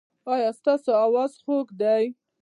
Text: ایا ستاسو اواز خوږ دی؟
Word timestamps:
ایا 0.33 0.49
ستاسو 0.59 0.91
اواز 1.05 1.31
خوږ 1.45 1.67
دی؟ 1.81 2.03